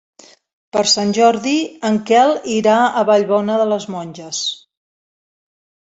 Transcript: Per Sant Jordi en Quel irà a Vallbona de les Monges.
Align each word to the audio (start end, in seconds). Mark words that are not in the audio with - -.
Per 0.75 0.81
Sant 0.91 1.11
Jordi 1.17 1.53
en 1.91 2.01
Quel 2.11 2.33
irà 2.55 2.79
a 3.03 3.07
Vallbona 3.11 3.61
de 3.63 3.71
les 3.75 3.89
Monges. 3.97 4.45